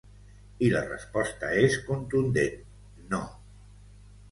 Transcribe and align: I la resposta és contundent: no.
I 0.67 0.71
la 0.75 0.79
resposta 0.85 1.51
és 1.67 1.77
contundent: 1.91 2.57
no. 3.15 3.23